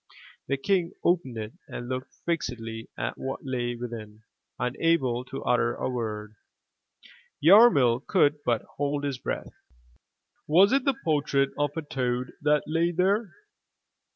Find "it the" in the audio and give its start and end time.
10.73-10.95